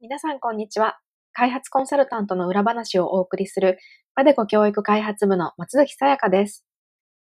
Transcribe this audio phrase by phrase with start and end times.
[0.00, 1.00] 皆さん、こんにちは。
[1.32, 3.78] 開発コンサルタントの裏話をお送りする、
[4.14, 6.64] パデコ教育開発部の松崎さやかです。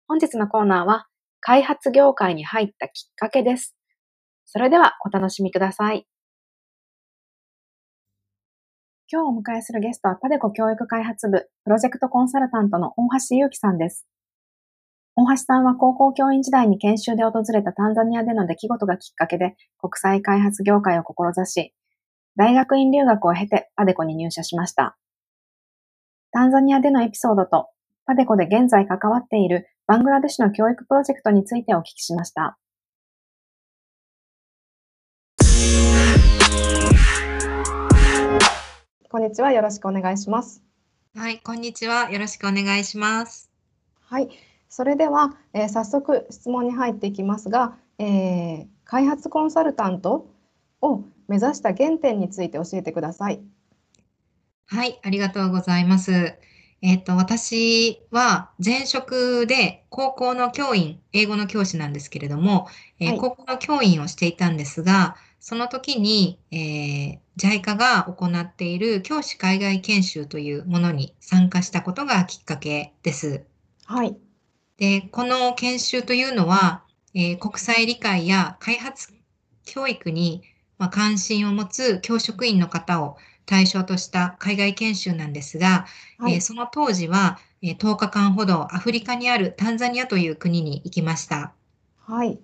[0.09, 1.07] 本日のコーナーは、
[1.39, 3.77] 開発業界に入ったきっかけです。
[4.45, 6.05] それではお楽しみください。
[9.09, 14.05] 今日お迎えするゲストはパデコ教育開発部プロジェクトコンサルタントの大橋祐樹さんです。
[15.15, 21.73] 大橋さんは高校教員時代に研修で訪れたタンザニアでの出来事がきっかけで国際開発業界を志し、
[22.39, 24.97] 大学院留学を経てパデコに入社しました。
[26.31, 27.67] タンザニアでのエピソードと、
[28.05, 32.57] パデコで現在関わっているバングラデシュの教育プロジェクトについてお聞きしました。
[39.09, 39.51] こんにちは。
[39.51, 40.63] よろしくお願いします。
[41.17, 42.09] はい、こんにちは。
[42.09, 43.51] よろしくお願いします。
[43.99, 44.29] はい、
[44.69, 50.38] それでは、えー、早速質問に入っていきますが、えー、開発コンサルタント
[50.81, 53.41] を目指した原点について教えてください。
[54.65, 56.37] はい、ありがとうございます。
[56.81, 62.67] えっ、ー、と、私は前職で高校の教員、英語の教師なんですけれども、
[62.99, 73.45] えーはい、高校の教員をしていたんですが、その時に、えー、JICA が行っている教師海外研修というものに参加したことがきっかけです。
[73.85, 74.15] はい。
[74.77, 76.83] で、この研修というのは、
[77.13, 79.13] えー、国際理解や開発
[79.65, 80.43] 教育に
[80.79, 85.85] まあ、関心を持つ教職員の方を対象とした海外研修なんですが、
[86.17, 91.53] はい、えー、その当時は、えー、10日間ほどアフリカにあるタンザニアという国に行きました。
[91.97, 92.39] はい。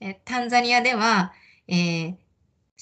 [0.00, 1.32] えタンザニアでは、
[1.68, 2.14] えー、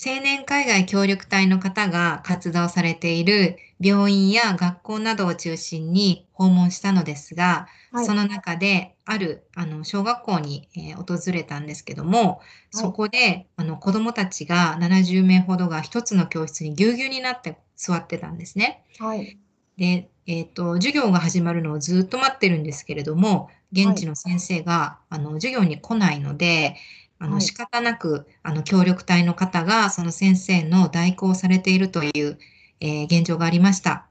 [0.02, 12.41] 青年海外協力隊の方が活動されている病院や学校などを中心に訪問したのですが、はい、その中であるあの小学校に、えー、訪れたんですけども、
[12.71, 18.84] そこであの子どもたちが70名ほどが一つの教室にぎゅうぎゅうになって座ってたんですね。
[19.00, 19.37] はい、
[19.76, 26.77] で、えーと、授業が始まるのをずっと待ってるんですけれども、現地の先生が、はい、あの授業に来ないので、
[27.19, 32.38] あの、仕方なく、あの、協力隊の方が、その先生の代行されているという、
[32.78, 34.06] えー、現状がありました。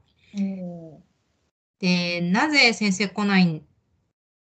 [1.80, 3.64] で、なぜ先生来ないん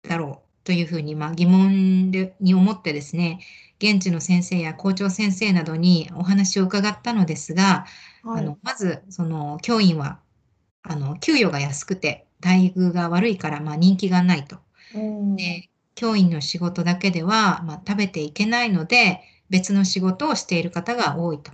[0.02, 3.38] だろうというふうに、まあ、疑問でに思ってですね、
[3.78, 7.86] 現地の先生や校長先生などにお話を伺ったのですが、
[8.24, 10.18] はい、あのまず、その教員は
[10.82, 14.56] あの給与が安くて待遇が悪いから、まあ、人気がないと。
[15.36, 21.52] で教員の仕事だけでは、まあ、食べていけないので、別の仕事をしている方が多いと。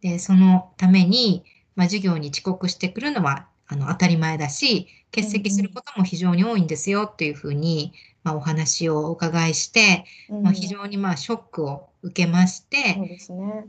[0.00, 1.44] で、そのために、
[1.74, 7.92] まあ、授業に遅刻してくるのはあの当たり前だし、欠席することも非常に多いんですよっていうふうに、
[8.22, 13.66] まあ、お話をお伺いして、まあ、非常にまあショックを受けまして、そうですね。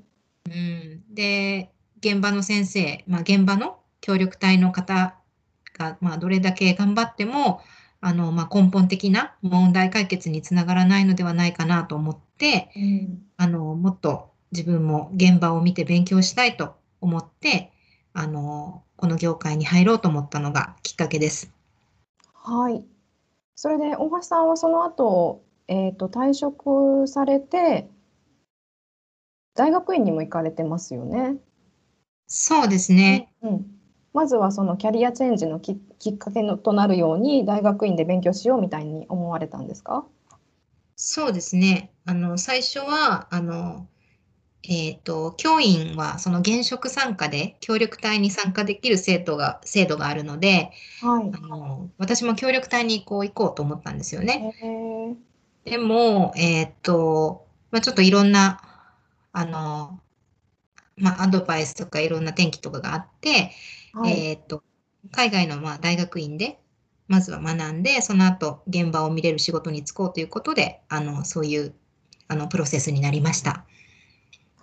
[0.48, 5.16] うん、で、現場の先生、まあ、現場の協力隊の方
[5.78, 7.62] が、まあ、どれだけ頑張っても、
[8.02, 17.72] あの、まあ、根本的な問題解決につながらないのではないかなと思って、うん、あの、もっと自分も現場を見て勉強したいと思って、
[18.20, 21.52] あの、この業界に入ろうと思ったのがきっかけです。
[22.34, 22.84] はい。
[23.56, 27.88] それで大橋さんはその後、えっ、ー、と退職されて
[29.54, 31.38] 大学院にも行かれてますよね。
[32.28, 33.32] そうですね。
[33.42, 33.66] うん、
[34.14, 40.06] まずはそのキャリアチェンジのききっかけのとなるように大学院で勉強しようみたいに思われたんですか？
[40.96, 41.92] そうですね。
[42.06, 43.88] あの最初はあの、
[44.64, 50.72] えっ、ー、と教員はその現職参加で協力隊に参加できる制度が制度があるので、
[51.02, 55.16] はい、あの私も協力隊にこう行こうと思ったんですよね。
[55.66, 58.62] でも、えっ、ー、とまあ、ちょっといろんな
[59.32, 60.00] あの、
[60.98, 63.52] まあ、アドバイスとかいろんな転機とかがあって、
[63.94, 64.64] はい、えっ、と、
[65.12, 66.60] 海外のまあ大学院で、
[67.08, 71.74] まずは学んで、その後、現場を見れる仕事に就こうということで、あの、そういう
[72.28, 73.66] あのプロセスになりました。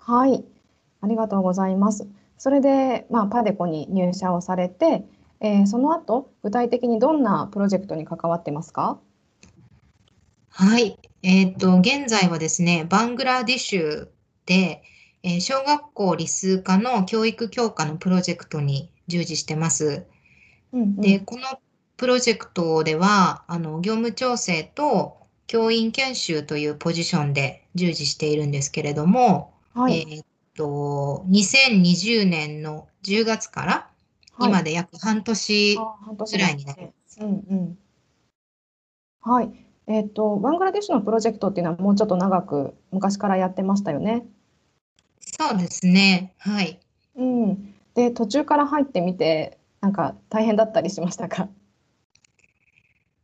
[0.08, 0.44] はい、
[1.00, 2.06] ありがとうございます。
[2.38, 5.04] それで、まあ、パデコに入社をされて、
[5.40, 9.00] えー、その後、具体的にどんなプロジェクトに関わってますか？
[10.50, 14.08] はい、えっ、ー、と、現在はですね、バングラディッシュ
[14.46, 14.82] で、
[15.24, 20.06] えー小学校理数科の教育強化のプロジェクトに従事してます。
[20.72, 21.42] うんうんで、この
[21.96, 25.16] プロジェクトでは、あの、業務調整と
[25.48, 30.06] 教員研修というポジションで従事しているんですけれども、はい。
[30.10, 33.90] えーっと、2020年の10月から
[34.38, 37.20] はい今で約半年ぐらいになります。
[37.20, 37.78] うんうん。
[39.20, 39.50] はい。
[39.86, 44.24] えっと、バングラデシュのプロジェクトっていうのはもうちょっと長く昔からやってましたよね。
[45.20, 46.34] そうですね。
[46.38, 46.80] はい。
[47.16, 47.74] うん。
[47.94, 51.48] で、途中から入ってみて、なんか大変だったりしましたか？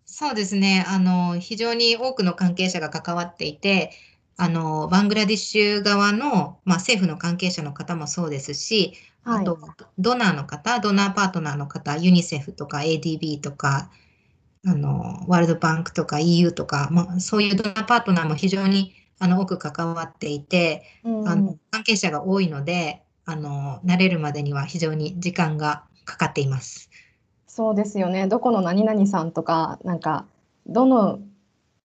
[0.04, 0.84] そうですね。
[0.86, 3.92] あの、非常に多くの関係者が関わっていて、
[4.36, 8.94] あの、バングラディッシュ側の、まあ、政府の関係者の方もそうですし、
[9.24, 9.44] あはい。
[9.44, 9.58] と、
[9.98, 13.90] ドナーの方、ドナーパートナーの方、ユニセフとか ADB とか、
[14.66, 26.90] あの、ワールドバンクとか EU とか、まあ、そういうドナーパートナーも非常にあの多く関わっていて、うんあの、関係者が多いので、あの、慣れるまでには非常に時間がかかっています。
[27.46, 28.26] そうですよね。
[28.26, 30.26] どこの何々さんとか、なんか、
[30.66, 31.20] どの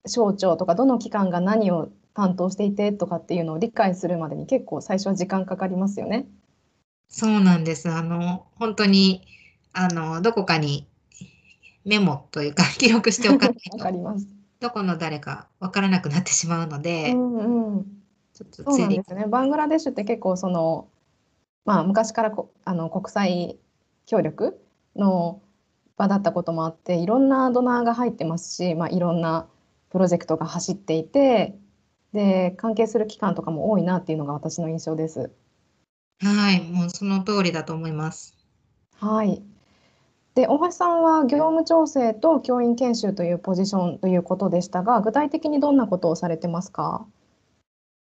[0.05, 6.27] 省庁とか、どの機関が何を担当していてとかっていうのを理解するまでに結構最初は時間かかりますよね。
[7.07, 7.89] そうなんです。
[7.89, 9.25] あの、本当に、
[9.73, 10.87] あの、どこかに
[11.85, 14.27] メモというか 記録しておかないわかと、ります。
[14.59, 18.05] どこの誰かわからなくなってしまうのうで、んうん。
[18.33, 19.25] ちょっとそうなんですよね。
[19.27, 20.89] バングラデシュって結構その、
[21.65, 23.59] まあ、昔からこあの国際
[24.05, 24.59] 協力
[24.95, 25.41] の
[25.97, 29.47] 場だったこともあっていろんなドナーが入ってますし、まあ、いろんな
[29.91, 31.57] プロジェクトが走っていて
[32.15, 35.29] で関係する機関とかも多いなっていうのが私の印象です。
[36.21, 38.33] はい、もうその通りだと思います。
[38.99, 39.43] はい。
[40.33, 47.05] で、大橋さんは業務調整と教員研修というポジションということでしたが、具体的にどんなことをされてますか？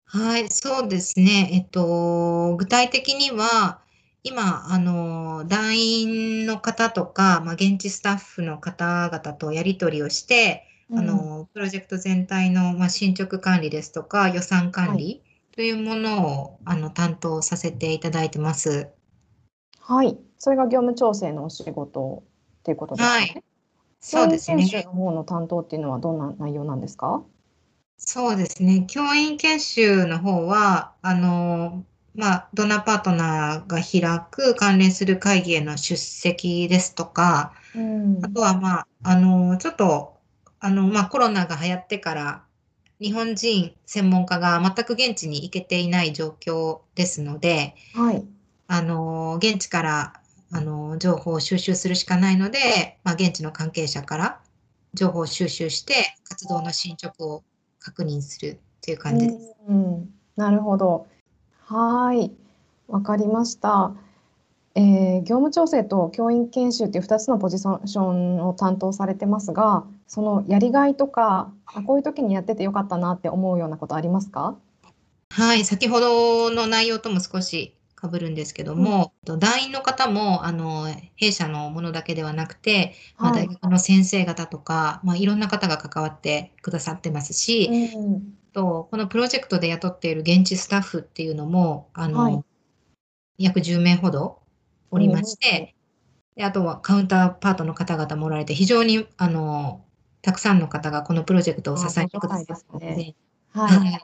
[0.06, 1.50] はい、そうですね。
[1.54, 3.81] えっと、具体的には、
[4.24, 10.63] 今、あの、団員の方とか、まあ、現地スタッフの方々とやり取りをして、
[10.94, 15.22] あの、プロジェクト全体の、まあ、進捗管理ですとか、予算管理
[15.52, 18.90] というものを、あの、担当させていただいてます。
[19.80, 22.24] はい、それが業務調整のお仕事
[22.60, 23.26] っていうことですかね。
[23.28, 23.44] はい
[24.02, 24.58] そうですね。
[24.58, 27.24] 教員研修の方の担当っていうのはどんな内容なんですか？
[27.98, 28.86] そうですね。
[28.88, 40.15] 教員研修の方は、あの、まあ、ドナーパートナーが開く関連する会議への出席ですとか、うんあとは、まあ、あの、ちょっと、
[40.66, 42.44] あの、まあ、コロナが流行ってから、
[43.00, 48.26] 日本人専門家が全く現地に行けていない状況ですので、はい。
[48.66, 50.14] あの、現地から、
[50.52, 54.42] あの、情報を収集するしかないので、まあ、現地の関係者から
[54.96, 57.44] 情報を収集して、活動の進捗を
[57.78, 59.56] 確認するという感じです。
[59.68, 61.06] うん、なるほど。
[61.66, 62.32] はい、
[62.88, 63.94] わかりました。
[64.75, 74.56] えー業務調整と教員研修っていう2つのポジションを担当されてますが、そのやりがいとか、あ、こういう時にやっててよかったなって思うようなことありますか？
[75.30, 83.48] はい、先ほどの内容とも少し被るんですけども、団員の方も、あの、弊社のものだけではなくて、まあ、はい。
[83.48, 92.44] 大学の先生方とか、まあ、いろんな方が関わってくださってますし、うん、と、このプロジェクトで雇っている現地スタッフっていうのも、あの、はい。
[93.38, 94.39] 約10名ほど
[94.96, 95.75] おりまして、
[96.36, 99.86] で、あとはカウンターパートの方々もおられて、非常に、あの、
[100.22, 103.16] たくさんの方がこのプロジェクトを支えてくださってあーで、
[103.54, 103.80] はい。
[103.80, 104.02] はい。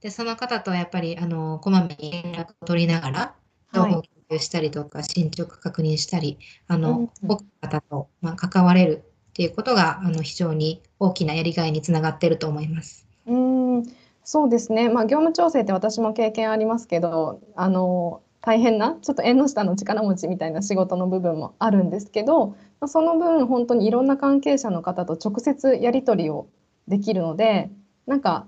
[0.00, 3.36] で、その方とやっぱり、あの、こまめに連絡を取りながら、
[3.72, 3.92] 情はい。
[3.94, 13.06] 報共有したりとか、進捗確認したり、あうんの、多くの方と、まあ、関われるっていうことが、あの、非常に大きなやりがいにつながっていると思います。
[13.26, 13.84] うーん、
[14.24, 14.88] そうですね。
[14.88, 26.48] まあ、業務調整って私も経験ありますけど、あの、大変な、ちょっと縁の下の力持ちみたいな仕事の部分もあるんですけど、まあ、その分本当にいろんな関係者の方と直接やり取りを
[26.88, 27.70] できるので、
[28.06, 28.46] なんか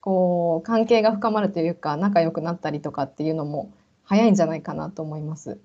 [0.00, 3.72] こう関係が深まるというか、仲良くなったりとかっていうのも
[4.04, 5.58] 早いんじゃないかなと思います。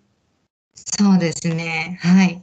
[0.74, 2.00] そうですね。
[2.02, 2.42] はい。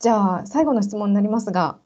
[0.00, 1.78] じゃあ最後の質問になりますが、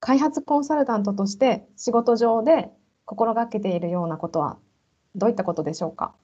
[0.00, 2.70] 開発コンサルタントとして仕事上で
[3.04, 4.58] 心がけているようなことは
[5.14, 6.14] どういったことでしょうか？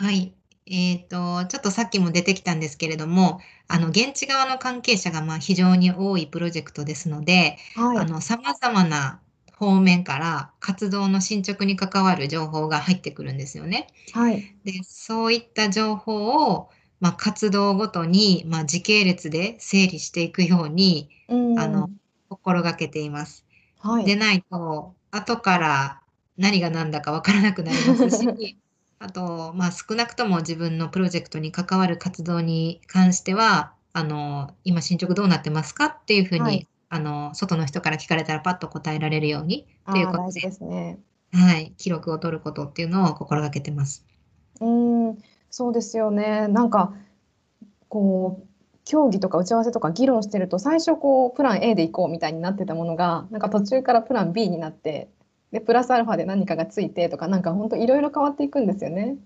[0.00, 0.34] はい。
[0.64, 3.38] えっと、ちょっとさっきも出てきたんですけれども、
[3.68, 7.98] あの、現地側の関係者が、まあ、非常に多いプロジェクトですので、はい。
[7.98, 9.20] あの、様々な
[9.52, 13.88] 方面から活動の進捗に関わる情報が入ってくるんですよね。
[14.14, 14.42] はい。
[14.64, 21.58] で、そういった情報を、まあ、活動ごとに、まあ、時系列で整理していくように、うん。
[21.60, 21.90] あの、
[22.30, 23.44] 心がけています。
[23.80, 24.06] はい。
[24.06, 26.00] でないと、後から
[26.38, 28.56] 何が何だかわからなくなりますし、
[29.00, 40.98] あと、まあ、少なくとも自分のプロジェクトに関わる活動に関しては、あの、今進捗どうなってますかっていうふうに、はいあの、外の人から聞かれたらパッと答えられるようにああ、っていうことで、ですね。
[41.32, 44.04] はい、記録を取ることっていうのを心がけてます。
[44.60, 45.18] うーん、
[45.50, 46.48] そうですよね。
[46.48, 46.92] なんか、
[47.88, 48.46] こう、
[48.84, 55.08] 協議とか打ち合わせとか議論してると、最初こう、プラン A で行こうみたいになってたものが、なんか途中からプラン B になって、
[55.52, 59.16] で、プラスアルファで何かがついてとか、なんか本当いろいろ変わっていくんですよね。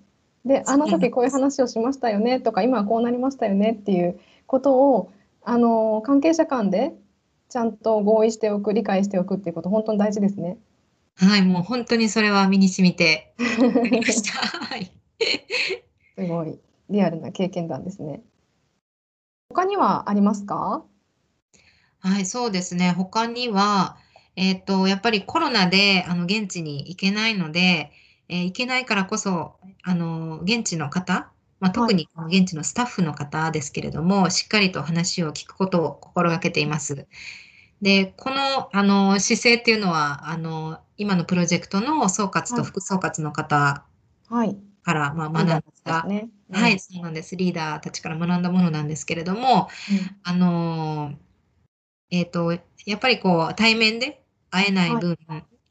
[0.45, 5.13] で、あの時こういう話をしましたよねとか、今はこうなりましたよねっていうことを、
[5.43, 6.95] あの、関係者間で
[7.49, 10.59] ちゃんと合意しておく、理解しておくっていうこと、本当に大事ですね。
[11.17, 14.39] はい、もう本当にそれは身に染みて やりました。
[14.39, 14.91] はい。
[16.19, 16.59] すごい
[16.91, 18.23] リアルな経験談ですね。
[19.51, 20.85] 他にはありますか？
[22.01, 22.93] はい、そうですね。
[22.93, 23.97] 他には、
[24.37, 27.93] えっと、やっぱりコロナで、あの、現地に行けないので、
[28.29, 37.07] えー行けないからこそ、あの、現地の方、まあ、特に現地のスタッフの方ですけれども、しっかりと話を聞くことを心がけています。
[37.83, 43.85] で、この、あの、姿勢っていうのは、あの、今のプロジェクトの総括とはい副総括の方
[44.29, 46.31] はい、から、まあ、学んだす、ね。
[46.51, 47.37] うんはい、そうなんです。
[47.37, 49.69] リーダーたちから学んだものなんですけれども、
[50.25, 51.17] あのー
[52.11, 52.53] えっと、
[52.87, 54.24] やっぱりこう、対面で
[54.55, 55.19] 会えない分、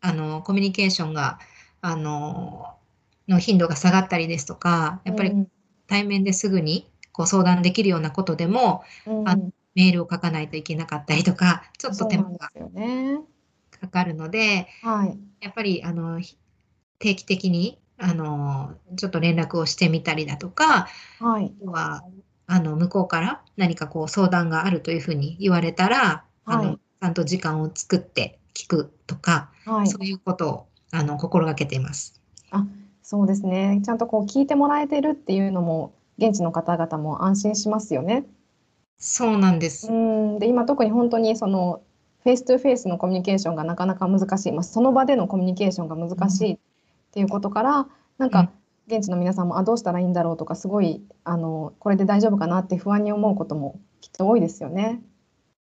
[0.02, 1.40] あの、コミュニケーションが、
[1.82, 2.84] あのー
[3.26, 5.48] の頻度が下がったりですとか、やっぱりうん
[5.86, 9.38] 対面ですぐにこう相談できるようなことでも、うんあ
[9.76, 12.52] メールを書かないといけなかったりとか、ちょっと手間が。
[13.72, 16.38] かかるので、はい、やっぱり、あの、ひ
[17.00, 20.88] 定期的に、あの、ちょっと連絡をしてみたりだとか、
[21.20, 22.04] はい、は、
[22.46, 26.76] あの、向こうから何かこう相談があるというふうに言われたら、あの、はい。
[26.76, 29.88] ちゃんと時間を作って聞くとか、はい。
[29.88, 32.22] そういうことを、あの、心がけています。
[33.02, 33.82] そうですね。
[33.84, 38.26] ちゃんとこう聞いてもらえてるっていうのも、現地の方々も安心しますよね。
[38.98, 39.92] そうなんです。
[39.92, 41.82] うん、で、今特に本当にその
[42.24, 46.58] face to face のコミュニケーションがなかなか難しい、まあ、その場でのコミュニケーションが難しいっ
[47.12, 48.50] ていうことから、なんか
[48.88, 55.02] 現地の皆さんもあどうしたらいいんだろうとかすごいあのこれで大丈夫かなって不安に思うこともきっと多いですよね。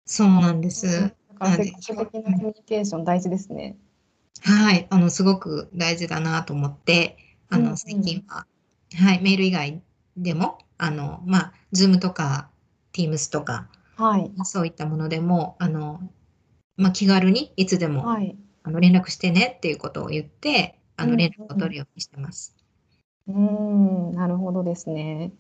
[0.05, 1.15] そうなんです。
[1.41, 1.63] だからなんで。
[1.65, 3.77] 積極的なコミュニケーション大事ですね。
[4.41, 7.17] はい、あの、すごく大事だなと思って、
[7.49, 7.77] あの、うんうん。
[7.77, 8.45] 最近は、
[8.95, 9.81] はい、メール以外
[10.17, 12.49] でも、あの、まあ、Zoom とか
[12.93, 16.01] Teams とか、はい、そういったものでも、あの、
[16.77, 21.17] まあ、気軽にいつでも、はい、あの、連絡してねっていうことを言って、あの、うんうん。
[21.17, 22.55] 連絡を取るようにしてます。
[23.27, 25.31] うーん、なるほどですね。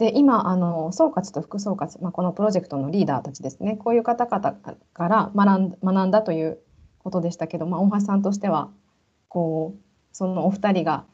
[0.00, 4.54] で、今、あの、総括と副総括、まあ、このプロジェクトのリーダーたちですね、こういう方々
[4.94, 6.58] から学ん学んだという
[7.00, 8.70] ことでしたけど、まあ、大橋さんとしては、
[9.28, 9.80] こう、
[10.12, 11.04] そのお二人が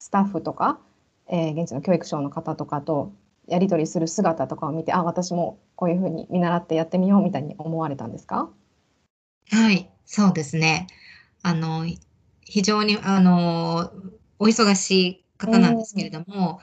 [0.00, 0.78] スタッフとか、
[1.28, 3.12] えー現地の教育省の方とかと
[3.48, 8.50] やり取りする姿とかを見て、あ、私もこういうふうに見習ってやってみようみたいに思われたんですか？
[9.50, 10.86] はい、そうですね。
[11.42, 11.86] あの、
[12.42, 13.90] 非常に、あの、
[14.38, 16.60] お忙しい方なんですけれども、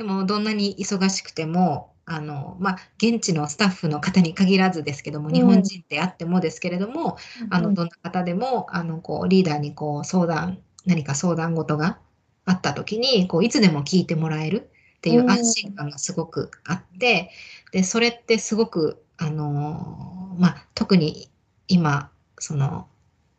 [0.00, 5.34] でも、どんなに忙しくても、あの、まあ、現地のスタッフの方に限らずですけども、うん。
[5.34, 7.18] 日本人であってもですけれども、
[7.50, 7.74] あの、うん。
[7.74, 11.98] どんな方でも、あの、こう、リーダーにこう、相談、何か相談事が
[12.46, 17.30] あった時に、こう、いつでも聞いてもらえるっていう安心感がすごくあって、
[17.70, 21.28] で、それってすごく、あの、まあ、特に
[21.68, 22.88] 今、その、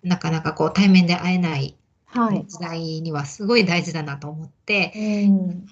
[0.04, 1.76] なかなかこう、対面で会えない
[2.12, 2.46] はい。
[2.46, 5.00] 時代にはすごい大事だなと思って、う
[5.32, 5.66] ん、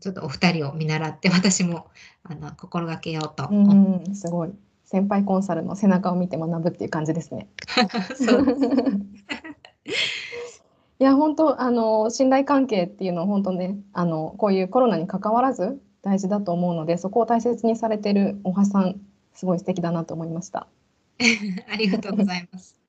[0.00, 1.88] ちょっとお二人を見習って、私も、
[2.24, 4.50] あの、心がけようとう思ん、すごい。
[4.84, 7.48] 先輩コンサルの背中を見て学ぶっていう感じですね。
[10.98, 19.00] いや本当あの信頼関係っていうのは本当ねあのこういうコロナに関わらず大事だと思うのでそこを大切にされてる大橋さん
[19.34, 20.66] すごい素敵だなと思いました。
[21.68, 22.85] ありがとうございます。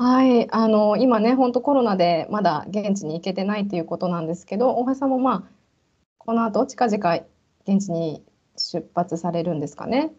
[0.00, 5.42] はいあの今ね本当コロナでまだ現地に行けてないっていうことなんですけど大橋さんもまあ
[6.18, 7.14] この後近々
[7.66, 8.22] 現地に
[8.56, 10.12] 出発されるんですかね？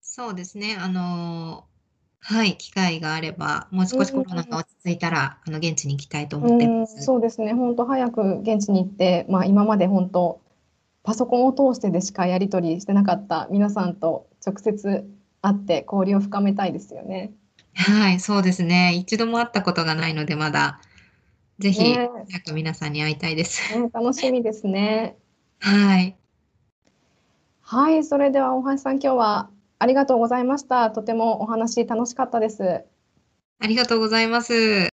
[0.00, 0.76] そうですね。
[0.80, 1.64] あの、
[2.20, 7.02] はい、機会があれば、もう少しコロナが落ち着いたら、あの、現地に行きたいと思ってうんます。
[7.02, 10.40] そうですね本当早く現地に行って、まあ、今まで本当
[11.02, 15.08] パソコンを通してでしかやり取りしてなかった皆さんと直接
[15.40, 17.32] 会って交流を深めたいですよね。
[17.78, 18.92] はい、そうですね。
[18.94, 20.80] 一度も会ったことがないので、まだ。
[21.60, 23.78] ぜひ、ね早く皆さんに会いたいです。
[23.78, 25.16] ね、楽しみですね。
[25.60, 26.16] はい。
[27.62, 30.90] はい、それでは大橋さん、今日はありがとうございました。
[30.90, 32.84] とてもお話楽しかったです。
[33.60, 34.88] ありがとうございます。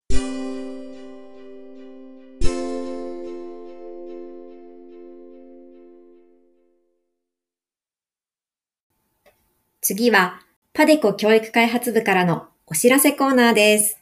[9.81, 10.41] 次は、
[10.73, 13.99] パデコ教育開発部からのお知らせコーナーです。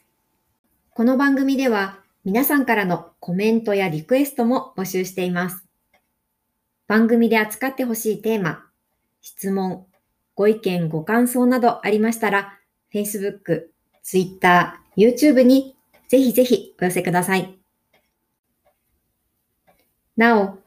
[0.92, 5.66] この番組では、皆さんからのコメントやリクエストも募集しています。
[6.88, 8.64] 番組で扱ってほしいテーマ、
[9.20, 9.86] 質問、
[10.34, 12.58] ご意見、ご感想などありましたら、
[12.94, 13.66] Facebook、
[14.02, 15.76] Twitter、YouTube に
[16.08, 17.60] ぜひぜひお寄せください。
[20.16, 20.60] なお、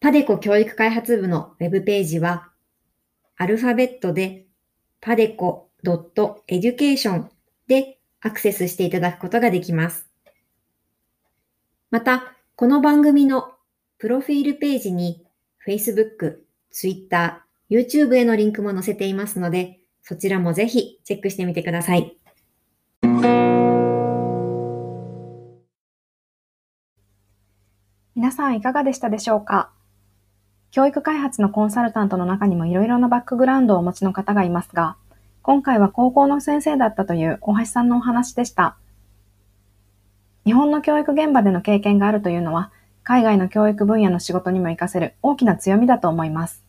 [0.00, 2.50] パデコ教育開発部のウェブページは、
[3.36, 4.46] アルファベットで
[5.00, 7.26] パデコ .education
[7.66, 10.06] でアクセスしていただくことができます。
[11.90, 13.52] また、この番組の
[13.98, 15.24] プロフィールページに
[15.66, 16.38] Facebook、
[16.70, 22.16] Twitter、YouTube へのリンクも載せていますので、そちらもぜひチェックしてみてください。
[28.14, 29.72] 皆さんいかがでしたでしょうか？
[30.70, 34.96] 教育開発のコンサルタントの中にもいろいろなバックグラウンドをお持ちの方がいますが、
[35.42, 38.76] 今回は高校の先生だったという大橋さんのお話でした。
[40.44, 42.70] 日本の教育現場での経験があるというのは、
[43.02, 46.64] 海外の教育分野の仕事にも活かせる大きな強みだと思います。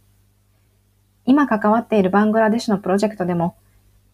[1.25, 3.55] 今関わっているバングラデシュのプロジェクトでも、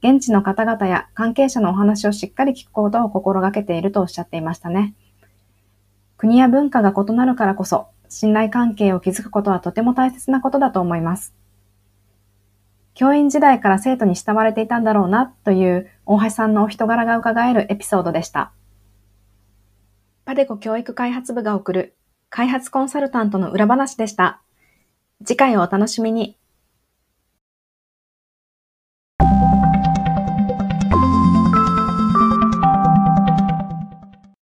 [0.03, 4.93] 現地の方々や関係者のお話をしっかり聞くことを心がけているとおっしゃっていましたね。
[6.17, 11.33] 国や文化が異なるからこそ、信頼関係を築くことはとても大切なことだと思います。
[12.99, 18.51] 教員時代から生徒に慕われていたんだろうなという大橋さんのお人柄が伺えるエピソードでした。
[20.25, 21.95] パデコ教育開発部が送る
[22.29, 24.41] 開発コンサルタントの裏話でした。
[25.25, 26.37] 次回をお楽しみに。